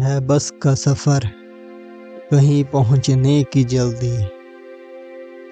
[0.00, 1.26] है बस का सफ़र
[2.30, 4.16] कहीं पहुँचने की जल्दी।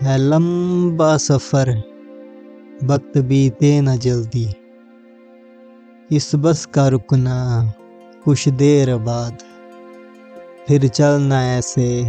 [0.02, 1.70] है लंबा सफ़र,
[2.84, 4.54] वक्त बीते न जल्दी।
[6.10, 7.36] इस बस का रुकना
[8.24, 9.38] कुछ देर बाद,
[10.68, 12.02] फिर चलना ऐसे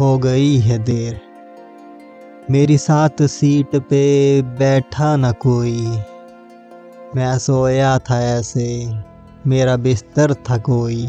[0.00, 1.20] हो गई है देर।
[2.50, 5.80] मेरी साथ सीट पे बैठा न कोई,
[7.16, 8.68] मैं सोया था ऐसे
[9.46, 11.06] मेरा बिस्तर था कोई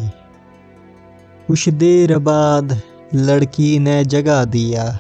[1.48, 2.82] कुछ देर बाद
[3.14, 5.00] लड़की ने जगा दिया।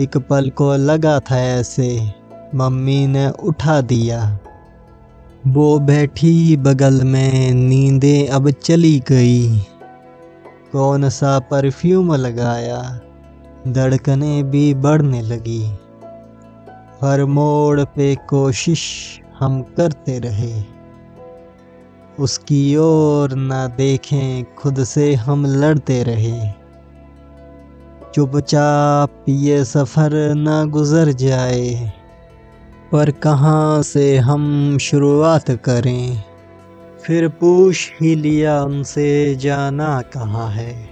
[0.00, 2.12] एक पल को लगा था ऐसे,
[2.54, 4.38] मम्मी ने उठा दिया।
[5.46, 9.58] वो बैठी बगल में नींदें अब चली गई।
[10.72, 13.00] कौन सा परफ्यूम लगाया,
[13.68, 15.72] धड़कने भी बढ़ने लगी।
[17.02, 18.82] हर मोड़ पे कोशिश
[19.38, 20.77] हम करते रहे।
[22.20, 26.40] उसकी ओर ना देखें, खुद से हम लड़ते रहे।
[28.14, 31.92] चुपचाप ये सफ़र ना गुज़र जाए,
[32.92, 36.22] पर कहाँ से हम शुरुआत करें?
[37.02, 40.88] फिर पूछ ही लिया उनसे, जाना कहाँ है?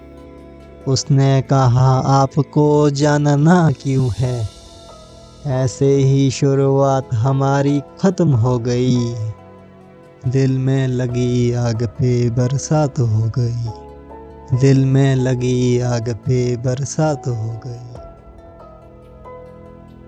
[0.89, 4.49] उसने कहा, आपको जानना क्यों है?
[5.47, 9.15] ऐसे ही शुरुआत हमारी ख़त्म हो गई।
[10.27, 13.71] दिल में लगी आग पे बरसात हो गई।
[14.61, 18.16] दिल में लगी आग पे बरसात हो गई।